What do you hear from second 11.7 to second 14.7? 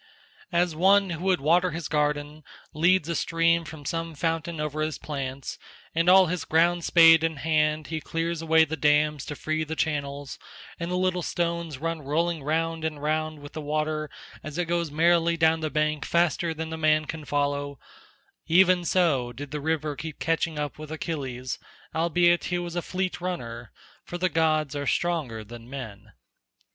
run rolling round and round with the water as it